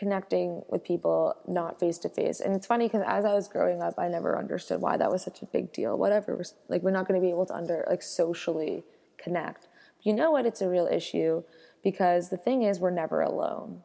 connecting 0.00 0.62
with 0.70 0.82
people 0.82 1.36
not 1.46 1.78
face 1.78 1.98
to 1.98 2.08
face. 2.08 2.40
And 2.40 2.56
it's 2.56 2.66
funny 2.66 2.86
because 2.86 3.04
as 3.06 3.26
I 3.26 3.34
was 3.34 3.48
growing 3.48 3.82
up, 3.82 3.98
I 3.98 4.08
never 4.08 4.38
understood 4.38 4.80
why 4.80 4.96
that 4.96 5.10
was 5.12 5.22
such 5.22 5.42
a 5.42 5.46
big 5.46 5.74
deal. 5.74 5.98
Whatever, 5.98 6.42
like 6.70 6.82
we're 6.82 6.90
not 6.90 7.06
going 7.06 7.20
to 7.20 7.24
be 7.24 7.30
able 7.30 7.44
to 7.44 7.54
under 7.54 7.84
like 7.86 8.00
socially 8.00 8.82
connect. 9.18 9.68
But 9.98 10.06
you 10.06 10.14
know 10.14 10.30
what? 10.30 10.46
It's 10.46 10.62
a 10.62 10.70
real 10.70 10.86
issue 10.86 11.42
because 11.84 12.30
the 12.30 12.38
thing 12.38 12.62
is, 12.62 12.80
we're 12.80 12.90
never 12.90 13.20
alone. 13.20 13.82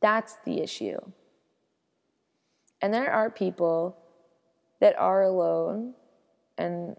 That's 0.00 0.36
the 0.44 0.60
issue. 0.60 1.00
And 2.80 2.94
there 2.94 3.10
are 3.10 3.28
people 3.28 3.96
that 4.78 4.96
are 4.96 5.22
alone 5.22 5.94
and 6.56 6.94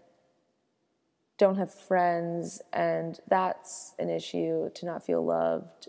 don't 1.38 1.56
have 1.56 1.72
friends, 1.72 2.60
and 2.74 3.20
that's 3.26 3.94
an 3.98 4.10
issue 4.10 4.68
to 4.74 4.84
not 4.84 5.06
feel 5.06 5.24
loved. 5.24 5.88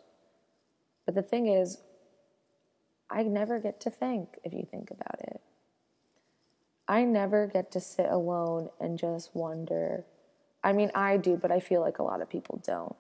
But 1.06 1.16
the 1.16 1.22
thing 1.22 1.48
is, 1.48 1.80
I 3.10 3.24
never 3.24 3.60
get 3.60 3.80
to 3.82 3.90
think 3.90 4.38
if 4.44 4.54
you 4.54 4.68
think 4.70 4.92
about 4.92 5.20
it. 5.22 5.42
I 6.88 7.04
never 7.04 7.48
get 7.48 7.72
to 7.74 7.80
sit 7.80 8.08
alone 8.10 8.70
and 8.80 8.98
just 8.98 9.36
wonder. 9.36 10.06
I 10.64 10.74
mean, 10.74 10.92
I 10.96 11.18
do, 11.18 11.38
but 11.38 11.52
I 11.52 11.60
feel 11.60 11.82
like 11.82 12.00
a 12.00 12.04
lot 12.04 12.22
of 12.22 12.30
people 12.30 12.62
don't 12.66 12.96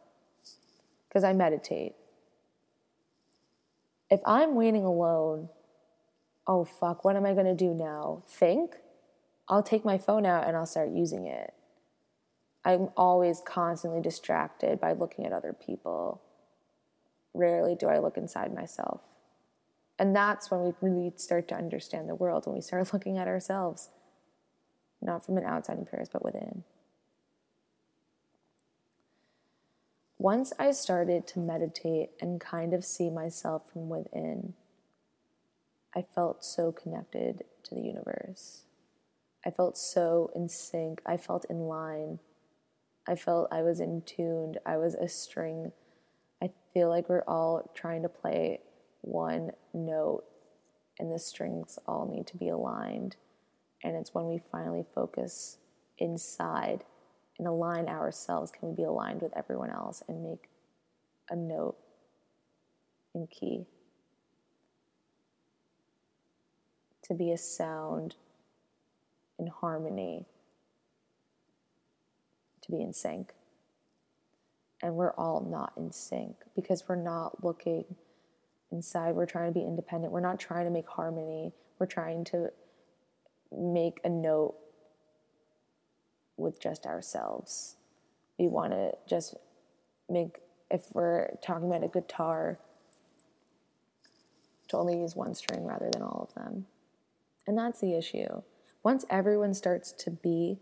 because 1.07 1.23
I 1.23 1.33
meditate. 1.33 1.95
If 4.09 4.21
I'm 4.25 4.55
waiting 4.55 4.85
alone, 4.85 5.49
oh 6.47 6.65
fuck, 6.65 7.03
what 7.03 7.15
am 7.15 7.25
I 7.25 7.33
going 7.33 7.45
to 7.45 7.55
do 7.55 7.73
now? 7.73 8.23
Think? 8.27 8.75
I'll 9.47 9.63
take 9.63 9.83
my 9.83 9.97
phone 9.97 10.25
out 10.25 10.47
and 10.47 10.55
I'll 10.55 10.67
start 10.67 10.89
using 10.91 11.25
it. 11.25 11.53
I'm 12.63 12.89
always 12.95 13.41
constantly 13.43 14.01
distracted 14.01 14.79
by 14.79 14.91
looking 14.93 15.25
at 15.25 15.33
other 15.33 15.53
people. 15.53 16.21
Rarely 17.33 17.75
do 17.75 17.87
I 17.87 17.99
look 17.99 18.17
inside 18.17 18.53
myself. 18.53 19.01
And 19.99 20.15
that's 20.15 20.49
when 20.49 20.61
we 20.61 20.73
really 20.81 21.13
start 21.17 21.49
to 21.49 21.55
understand 21.55 22.07
the 22.07 22.15
world, 22.15 22.45
when 22.45 22.55
we 22.55 22.61
start 22.61 22.91
looking 22.93 23.17
at 23.17 23.27
ourselves, 23.27 23.89
not 25.01 25.25
from 25.25 25.37
an 25.37 25.43
outside 25.43 25.77
appearance, 25.77 26.09
but 26.11 26.23
within. 26.23 26.63
Once 30.17 30.51
I 30.57 30.71
started 30.71 31.27
to 31.27 31.39
meditate 31.39 32.09
and 32.21 32.41
kind 32.41 32.73
of 32.73 32.83
see 32.83 33.09
myself 33.09 33.71
from 33.71 33.87
within, 33.87 34.53
I 35.95 36.01
felt 36.01 36.43
so 36.43 36.71
connected 36.71 37.43
to 37.63 37.75
the 37.75 37.81
universe. 37.81 38.63
I 39.45 39.51
felt 39.51 39.77
so 39.77 40.29
in 40.35 40.49
sync. 40.49 41.01
I 41.05 41.17
felt 41.17 41.45
in 41.49 41.61
line. 41.61 42.19
I 43.07 43.15
felt 43.15 43.47
I 43.51 43.61
was 43.61 43.79
in 43.79 44.01
tuned. 44.05 44.59
I 44.65 44.77
was 44.77 44.93
a 44.95 45.07
string. 45.07 45.71
I 46.43 46.51
feel 46.73 46.89
like 46.89 47.07
we're 47.07 47.23
all 47.25 47.71
trying 47.73 48.03
to 48.03 48.09
play 48.09 48.59
one 49.01 49.51
note 49.73 50.23
and 50.99 51.11
the 51.11 51.19
strings 51.19 51.79
all 51.87 52.05
need 52.05 52.27
to 52.27 52.37
be 52.37 52.49
aligned. 52.49 53.15
And 53.83 53.95
it's 53.95 54.13
when 54.13 54.27
we 54.27 54.41
finally 54.51 54.83
focus 54.93 55.57
inside 55.97 56.83
and 57.37 57.47
align 57.47 57.87
ourselves 57.87 58.51
can 58.51 58.69
we 58.69 58.75
be 58.75 58.83
aligned 58.83 59.21
with 59.21 59.35
everyone 59.35 59.69
else 59.69 60.03
and 60.07 60.23
make 60.23 60.49
a 61.29 61.35
note 61.35 61.77
in 63.15 63.27
key. 63.27 63.65
To 67.03 67.13
be 67.13 67.31
a 67.31 67.37
sound 67.37 68.15
in 69.39 69.47
harmony, 69.47 70.25
to 72.61 72.71
be 72.71 72.81
in 72.81 72.93
sync. 72.93 73.33
And 74.81 74.95
we're 74.95 75.13
all 75.13 75.41
not 75.41 75.73
in 75.75 75.91
sync 75.91 76.35
because 76.55 76.83
we're 76.87 77.01
not 77.01 77.43
looking 77.43 77.95
inside 78.71 79.15
we're 79.15 79.25
trying 79.25 79.53
to 79.53 79.59
be 79.59 79.65
independent. 79.65 80.13
We're 80.13 80.19
not 80.19 80.39
trying 80.39 80.65
to 80.65 80.71
make 80.71 80.87
harmony. 80.87 81.53
We're 81.79 81.85
trying 81.85 82.23
to 82.25 82.49
make 83.51 83.99
a 84.03 84.09
note 84.09 84.55
with 86.37 86.61
just 86.61 86.85
ourselves. 86.85 87.75
We 88.37 88.47
want 88.47 88.71
to 88.73 88.91
just 89.07 89.35
make 90.09 90.39
if 90.71 90.83
we're 90.93 91.29
talking 91.41 91.67
about 91.67 91.83
a 91.83 91.87
guitar 91.87 92.59
to 94.69 94.77
only 94.77 94.99
use 94.99 95.15
one 95.15 95.33
string 95.33 95.65
rather 95.65 95.89
than 95.91 96.03
all 96.03 96.29
of 96.29 96.35
them. 96.35 96.67
And 97.47 97.57
that's 97.57 97.81
the 97.81 97.97
issue. 97.97 98.43
Once 98.83 99.03
everyone 99.09 99.53
starts 99.55 99.91
to 99.91 100.11
be 100.11 100.59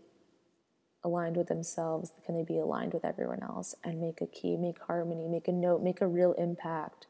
aligned 1.04 1.36
with 1.36 1.46
themselves 1.46 2.12
can 2.24 2.34
they 2.34 2.42
be 2.42 2.58
aligned 2.58 2.92
with 2.92 3.04
everyone 3.04 3.42
else 3.42 3.74
and 3.84 4.00
make 4.00 4.20
a 4.20 4.26
key 4.26 4.56
make 4.56 4.80
harmony 4.80 5.28
make 5.28 5.46
a 5.46 5.52
note 5.52 5.80
make 5.80 6.00
a 6.00 6.06
real 6.06 6.32
impact 6.32 7.06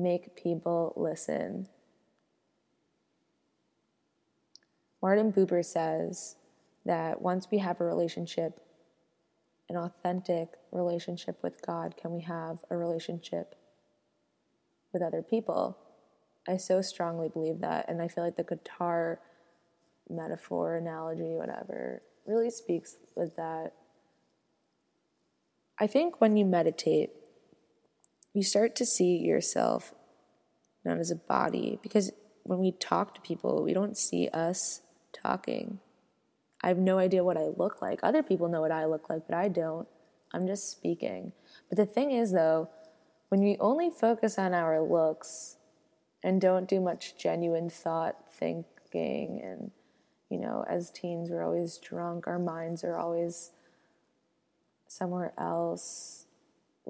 make 0.00 0.36
people 0.36 0.92
listen. 0.96 1.68
Martin 5.02 5.32
Buber 5.32 5.64
says 5.64 6.36
that 6.84 7.22
once 7.22 7.48
we 7.50 7.58
have 7.58 7.80
a 7.80 7.84
relationship, 7.84 8.60
an 9.68 9.76
authentic 9.76 10.48
relationship 10.72 11.42
with 11.42 11.64
God, 11.64 11.94
can 11.96 12.12
we 12.12 12.22
have 12.22 12.58
a 12.70 12.76
relationship 12.76 13.54
with 14.92 15.02
other 15.02 15.22
people? 15.22 15.78
I 16.48 16.56
so 16.56 16.82
strongly 16.82 17.28
believe 17.28 17.60
that. 17.60 17.88
And 17.88 18.02
I 18.02 18.08
feel 18.08 18.24
like 18.24 18.36
the 18.36 18.44
guitar 18.44 19.20
metaphor, 20.08 20.76
analogy, 20.76 21.34
whatever, 21.36 22.02
really 22.26 22.50
speaks 22.50 22.96
with 23.14 23.36
that. 23.36 23.72
I 25.78 25.86
think 25.86 26.20
when 26.20 26.36
you 26.36 26.44
meditate, 26.44 27.10
you 28.32 28.42
start 28.42 28.76
to 28.76 28.86
see 28.86 29.16
yourself 29.16 29.94
not 30.84 30.98
as 30.98 31.10
a 31.10 31.16
body 31.16 31.78
because 31.82 32.12
when 32.44 32.58
we 32.58 32.72
talk 32.72 33.14
to 33.14 33.20
people, 33.20 33.62
we 33.62 33.72
don't 33.72 33.96
see 33.96 34.28
us 34.28 34.82
talking. 35.12 35.80
I 36.62 36.68
have 36.68 36.78
no 36.78 36.98
idea 36.98 37.24
what 37.24 37.36
I 37.36 37.48
look 37.56 37.80
like. 37.80 38.00
Other 38.02 38.22
people 38.22 38.48
know 38.48 38.60
what 38.60 38.72
I 38.72 38.84
look 38.84 39.08
like, 39.08 39.26
but 39.26 39.36
I 39.36 39.48
don't. 39.48 39.88
I'm 40.32 40.46
just 40.46 40.70
speaking. 40.70 41.32
But 41.68 41.76
the 41.76 41.86
thing 41.86 42.12
is, 42.12 42.32
though, 42.32 42.68
when 43.28 43.40
we 43.40 43.56
only 43.58 43.90
focus 43.90 44.38
on 44.38 44.54
our 44.54 44.80
looks 44.80 45.56
and 46.22 46.40
don't 46.40 46.68
do 46.68 46.80
much 46.80 47.16
genuine 47.16 47.70
thought 47.70 48.16
thinking, 48.32 49.40
and, 49.42 49.70
you 50.28 50.38
know, 50.38 50.64
as 50.68 50.90
teens, 50.90 51.30
we're 51.30 51.44
always 51.44 51.78
drunk, 51.78 52.26
our 52.26 52.38
minds 52.38 52.84
are 52.84 52.96
always 52.96 53.52
somewhere 54.86 55.32
else 55.38 56.26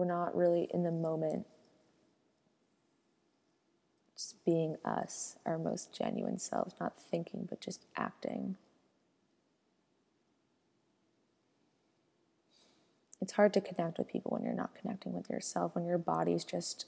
we're 0.00 0.06
not 0.06 0.34
really 0.34 0.66
in 0.72 0.82
the 0.82 0.90
moment. 0.90 1.46
Just 4.16 4.42
being 4.46 4.76
us, 4.82 5.36
our 5.44 5.58
most 5.58 5.92
genuine 5.92 6.38
selves, 6.38 6.74
not 6.80 6.96
thinking, 6.96 7.46
but 7.46 7.60
just 7.60 7.84
acting. 7.98 8.56
It's 13.20 13.34
hard 13.34 13.52
to 13.52 13.60
connect 13.60 13.98
with 13.98 14.08
people 14.08 14.30
when 14.30 14.42
you're 14.42 14.54
not 14.54 14.74
connecting 14.74 15.12
with 15.12 15.28
yourself, 15.28 15.74
when 15.74 15.84
your 15.84 15.98
body's 15.98 16.44
just, 16.46 16.86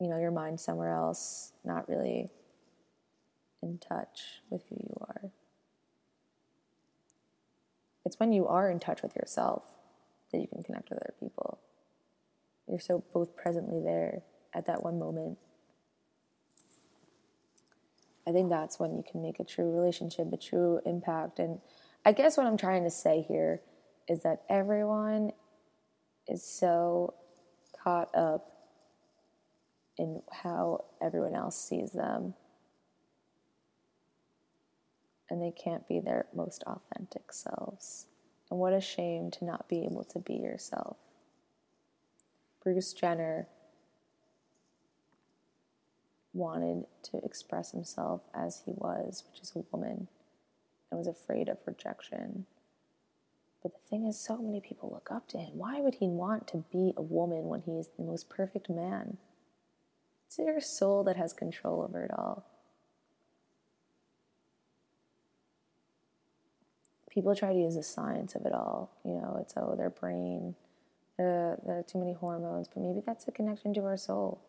you 0.00 0.08
know, 0.08 0.18
your 0.18 0.32
mind 0.32 0.58
somewhere 0.58 0.92
else, 0.92 1.52
not 1.64 1.88
really 1.88 2.30
in 3.62 3.78
touch 3.78 4.42
with 4.50 4.64
who 4.70 4.74
you 4.74 4.96
are. 5.02 5.30
It's 8.04 8.18
when 8.18 8.32
you 8.32 8.48
are 8.48 8.68
in 8.68 8.80
touch 8.80 9.02
with 9.02 9.14
yourself 9.14 9.75
that 10.36 10.42
you 10.42 10.48
can 10.48 10.62
connect 10.62 10.90
with 10.90 10.98
other 10.98 11.14
people. 11.18 11.58
You're 12.68 12.80
so 12.80 13.02
both 13.12 13.36
presently 13.36 13.80
there 13.82 14.22
at 14.54 14.66
that 14.66 14.82
one 14.82 14.98
moment. 14.98 15.38
I 18.28 18.32
think 18.32 18.50
that's 18.50 18.78
when 18.78 18.96
you 18.96 19.04
can 19.10 19.22
make 19.22 19.40
a 19.40 19.44
true 19.44 19.70
relationship, 19.70 20.32
a 20.32 20.36
true 20.36 20.80
impact. 20.84 21.38
And 21.38 21.60
I 22.04 22.12
guess 22.12 22.36
what 22.36 22.46
I'm 22.46 22.56
trying 22.56 22.84
to 22.84 22.90
say 22.90 23.24
here 23.26 23.62
is 24.08 24.22
that 24.24 24.42
everyone 24.50 25.30
is 26.28 26.44
so 26.44 27.14
caught 27.82 28.14
up 28.14 28.52
in 29.96 30.22
how 30.30 30.84
everyone 31.00 31.34
else 31.34 31.56
sees 31.56 31.92
them. 31.92 32.34
And 35.30 35.40
they 35.40 35.52
can't 35.52 35.88
be 35.88 36.00
their 36.00 36.26
most 36.34 36.62
authentic 36.64 37.32
selves 37.32 38.06
And 38.50 38.60
what 38.60 38.72
a 38.72 38.80
shame 38.80 39.30
to 39.32 39.44
not 39.44 39.68
be 39.68 39.84
able 39.84 40.04
to 40.04 40.18
be 40.18 40.34
yourself. 40.34 40.96
Bruce 42.62 42.92
Jenner 42.92 43.48
wanted 46.32 46.84
to 47.02 47.18
express 47.24 47.72
himself 47.72 48.22
as 48.34 48.62
he 48.66 48.72
was, 48.76 49.24
which 49.30 49.40
is 49.40 49.52
a 49.56 49.64
woman, 49.72 50.08
and 50.90 50.98
was 50.98 51.06
afraid 51.06 51.48
of 51.48 51.58
rejection. 51.66 52.46
But 53.62 53.72
the 53.72 53.88
thing 53.88 54.06
is, 54.06 54.18
so 54.18 54.38
many 54.38 54.60
people 54.60 54.90
look 54.92 55.08
up 55.10 55.28
to 55.28 55.38
him. 55.38 55.52
Why 55.54 55.80
would 55.80 55.96
he 55.96 56.06
want 56.06 56.46
to 56.48 56.64
be 56.70 56.92
a 56.96 57.02
woman 57.02 57.44
when 57.44 57.62
he 57.62 57.72
is 57.78 57.88
the 57.96 58.04
most 58.04 58.28
perfect 58.28 58.68
man? 58.70 59.16
It's 60.26 60.38
your 60.38 60.60
soul 60.60 61.02
that 61.04 61.16
has 61.16 61.32
control 61.32 61.82
over 61.82 62.04
it 62.04 62.10
all. 62.12 62.44
People 67.16 67.34
try 67.34 67.52
to 67.52 67.58
use 67.58 67.74
the 67.74 67.82
science 67.82 68.36
of 68.36 68.46
it 68.46 68.52
all. 68.52 68.92
You 69.04 69.14
know, 69.14 69.38
it's 69.40 69.54
oh, 69.56 69.74
their 69.76 69.90
brain, 69.90 70.54
uh, 71.18 71.82
too 71.90 71.98
many 71.98 72.12
hormones, 72.12 72.68
but 72.68 72.82
maybe 72.82 73.02
that's 73.04 73.26
a 73.26 73.32
connection 73.32 73.74
to 73.74 73.80
our 73.84 73.96
soul 73.96 74.40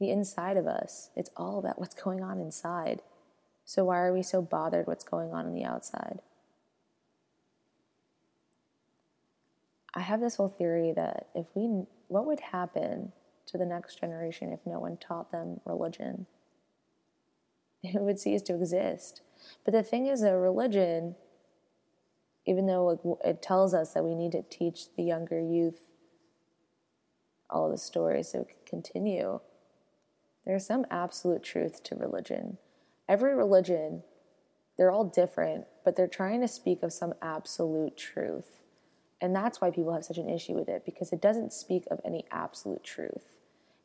the 0.00 0.10
inside 0.10 0.56
of 0.56 0.66
us. 0.66 1.10
It's 1.16 1.30
all 1.36 1.58
about 1.58 1.78
what's 1.78 1.94
going 1.94 2.22
on 2.22 2.40
inside. 2.40 3.02
So, 3.64 3.84
why 3.84 3.98
are 3.98 4.12
we 4.12 4.22
so 4.22 4.42
bothered 4.42 4.86
what's 4.86 5.04
going 5.04 5.32
on 5.32 5.46
on 5.46 5.54
the 5.54 5.64
outside? 5.64 6.20
I 9.94 10.00
have 10.00 10.20
this 10.20 10.36
whole 10.36 10.48
theory 10.48 10.92
that 10.92 11.28
if 11.34 11.46
we, 11.54 11.84
what 12.08 12.26
would 12.26 12.40
happen 12.40 13.12
to 13.46 13.58
the 13.58 13.64
next 13.64 14.00
generation 14.00 14.52
if 14.52 14.60
no 14.66 14.80
one 14.80 14.96
taught 14.96 15.30
them 15.32 15.60
religion? 15.64 16.26
It 17.86 18.00
would 18.00 18.18
cease 18.18 18.40
to 18.42 18.54
exist. 18.54 19.20
But 19.62 19.74
the 19.74 19.82
thing 19.82 20.06
is, 20.06 20.22
that 20.22 20.34
religion, 20.34 21.16
even 22.46 22.66
though 22.66 23.18
it 23.24 23.42
tells 23.42 23.74
us 23.74 23.92
that 23.92 24.04
we 24.04 24.14
need 24.14 24.32
to 24.32 24.42
teach 24.42 24.94
the 24.96 25.02
younger 25.02 25.40
youth 25.40 25.80
all 27.50 27.70
the 27.70 27.78
stories 27.78 28.28
so 28.28 28.40
it 28.40 28.48
can 28.48 28.82
continue, 28.82 29.40
there's 30.44 30.66
some 30.66 30.84
absolute 30.90 31.42
truth 31.42 31.82
to 31.84 31.94
religion. 31.96 32.58
Every 33.08 33.34
religion, 33.34 34.02
they're 34.76 34.90
all 34.90 35.04
different, 35.04 35.66
but 35.84 35.96
they're 35.96 36.06
trying 36.06 36.40
to 36.40 36.48
speak 36.48 36.82
of 36.82 36.92
some 36.92 37.14
absolute 37.22 37.96
truth. 37.96 38.62
And 39.20 39.34
that's 39.34 39.60
why 39.60 39.70
people 39.70 39.94
have 39.94 40.04
such 40.04 40.18
an 40.18 40.28
issue 40.28 40.52
with 40.52 40.68
it, 40.68 40.84
because 40.84 41.12
it 41.12 41.22
doesn't 41.22 41.52
speak 41.52 41.84
of 41.90 42.00
any 42.04 42.24
absolute 42.30 42.84
truth. 42.84 43.24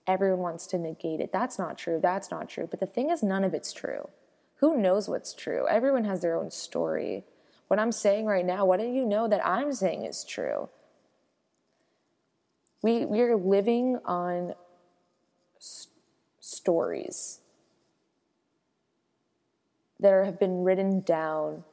Everyone 0.07 0.39
wants 0.39 0.67
to 0.67 0.77
negate 0.77 1.21
it. 1.21 1.31
That's 1.31 1.59
not 1.59 1.77
true. 1.77 1.99
That's 2.01 2.31
not 2.31 2.49
true. 2.49 2.67
But 2.69 2.79
the 2.79 2.87
thing 2.87 3.09
is, 3.09 3.21
none 3.23 3.43
of 3.43 3.53
it's 3.53 3.71
true. 3.71 4.09
Who 4.55 4.75
knows 4.75 5.07
what's 5.07 5.33
true? 5.33 5.65
Everyone 5.69 6.03
has 6.05 6.21
their 6.21 6.35
own 6.35 6.51
story. 6.51 7.25
What 7.69 7.79
I'm 7.79 7.91
saying 7.91 8.25
right 8.25 8.45
now, 8.45 8.65
what 8.65 8.79
do 8.79 8.87
you 8.87 9.05
know 9.05 9.27
that 9.27 9.45
I'm 9.45 9.71
saying 9.73 10.03
is 10.03 10.23
true? 10.23 10.69
We, 12.81 13.05
we're 13.05 13.35
living 13.35 13.99
on 14.05 14.55
stories 16.39 17.41
that 19.99 20.25
have 20.25 20.39
been 20.39 20.63
written 20.63 21.01
down. 21.01 21.63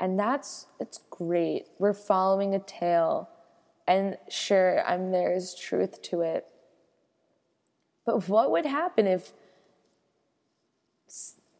And 0.00 0.18
that's 0.18 0.66
it's 0.80 1.00
great. 1.10 1.66
We're 1.78 1.92
following 1.92 2.54
a 2.54 2.58
tale. 2.58 3.28
And 3.86 4.16
sure, 4.30 4.82
I'm 4.86 5.10
there's 5.10 5.54
truth 5.54 6.00
to 6.02 6.22
it. 6.22 6.46
But 8.06 8.30
what 8.30 8.50
would 8.50 8.64
happen 8.64 9.06
if 9.06 9.34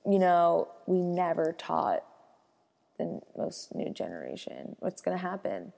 you 0.07 0.19
know, 0.19 0.69
we 0.87 1.03
never 1.03 1.55
taught 1.57 2.03
the 2.99 3.21
most 3.37 3.75
new 3.75 3.91
generation? 3.91 4.77
What's 4.79 5.03
going 5.03 5.17
to 5.17 5.23
happen? 5.23 5.73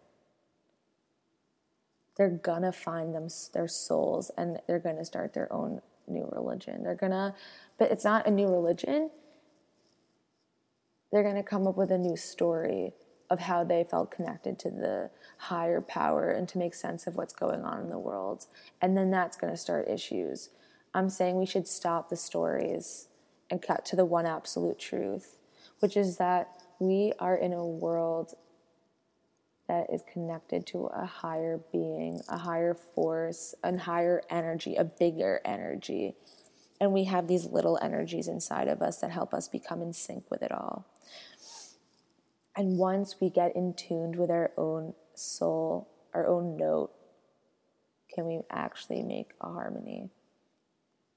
They're 2.17 2.31
gonna 2.31 2.73
find 2.73 3.15
them 3.15 3.29
their 3.53 3.69
souls 3.69 4.31
and 4.37 4.59
they're 4.67 4.79
gonna 4.79 5.05
start 5.05 5.35
their 5.35 5.53
own 5.53 5.83
new 6.09 6.29
religion. 6.33 6.83
They're 6.83 6.95
gonna, 6.95 7.35
but 7.79 7.91
it's 7.91 8.05
not 8.05 8.27
a 8.27 8.31
new 8.31 8.49
religion. 8.49 9.11
They're 11.13 11.23
gonna 11.23 11.43
come 11.43 11.67
up 11.67 11.77
with 11.77 11.91
a 11.91 11.99
new 11.99 12.17
story 12.17 12.95
of 13.29 13.41
how 13.41 13.65
they 13.65 13.85
felt 13.85 14.11
connected 14.11 14.59
to 14.61 14.71
the 14.71 15.11
higher 15.39 15.81
power 15.81 16.31
and 16.31 16.49
to 16.49 16.59
make 16.59 16.75
sense 16.75 17.07
of 17.07 17.17
what's 17.17 17.35
going 17.35 17.65
on 17.65 17.83
in 17.83 17.91
the 17.91 17.99
world. 17.99 18.47
And 18.81 18.97
then 18.97 19.11
that's 19.11 19.37
gonna 19.37 19.57
start 19.57 19.89
issues. 19.89 20.49
I'm 20.95 21.11
saying 21.11 21.37
we 21.37 21.45
should 21.45 21.69
stop 21.69 22.09
the 22.09 22.17
stories 22.17 23.09
and 23.51 23.61
cut 23.61 23.85
to 23.87 23.97
the 23.97 24.07
one 24.07 24.25
absolute 24.25 24.79
truth, 24.79 25.37
which 25.81 25.97
is 25.97 26.17
that 26.17 26.56
we 26.79 27.13
are 27.19 27.37
in 27.37 27.53
a 27.53 27.65
world 27.65 28.35
that 29.69 29.87
is 29.93 30.03
connected 30.13 30.67
to 30.69 30.87
a 30.87 31.05
higher 31.05 31.61
being, 31.73 32.21
a 32.29 32.39
higher 32.39 32.75
force, 32.75 33.55
a 33.65 33.77
higher 33.77 34.23
energy, 34.31 34.77
a 34.77 34.85
bigger 34.85 35.41
energy. 35.45 36.15
And 36.81 36.93
we 36.93 37.05
have 37.05 37.27
these 37.27 37.47
little 37.47 37.79
energies 37.83 38.29
inside 38.29 38.69
of 38.69 38.83
us 38.83 38.99
that 38.99 39.11
help 39.11 39.35
us 39.35 39.49
become 39.49 39.83
in 39.83 39.93
sync 39.93 40.31
with 40.31 40.43
it 40.43 40.53
all. 40.53 40.87
And 42.55 42.79
once 42.79 43.17
we 43.21 43.29
get 43.29 43.57
in 43.57 43.75
tuned 43.75 44.17
with 44.17 44.31
our 44.31 44.51
own 44.57 44.95
soul, 45.15 45.89
our 46.15 46.27
own 46.27 46.57
note, 46.57 46.91
can 48.15 48.27
we 48.27 48.41
actually 48.51 49.03
make 49.03 49.33
a 49.41 49.51
harmony? 49.51 50.11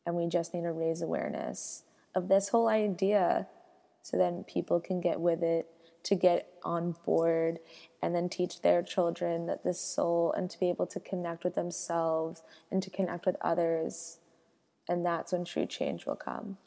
And 0.06 0.16
we 0.16 0.28
just 0.28 0.54
need 0.54 0.64
to 0.64 0.72
raise 0.72 1.02
awareness 1.02 1.84
of 2.16 2.28
this 2.28 2.50
whole 2.50 2.68
idea 2.68 3.48
so 4.02 4.18
then 4.18 4.44
people 4.44 4.80
can 4.80 5.02
get 5.02 5.20
with 5.20 5.44
it 5.44 5.68
to 6.04 6.16
get 6.16 6.54
on 6.64 6.96
board 7.06 7.60
and 8.02 8.16
then 8.16 8.30
teach 8.30 8.62
their 8.62 8.82
children 8.82 9.46
that 9.48 9.64
this 9.64 9.80
soul 9.80 10.34
and 10.36 10.50
to 10.50 10.60
be 10.60 10.70
able 10.70 10.88
to 10.88 11.00
connect 11.00 11.44
with 11.44 11.56
themselves 11.56 12.42
and 12.72 12.82
to 12.82 12.90
connect 12.90 13.26
with 13.26 13.36
others. 13.42 14.20
And 14.88 15.06
that's 15.06 15.34
when 15.34 15.46
true 15.46 15.66
change 15.66 16.06
will 16.06 16.16
come. 16.16 16.58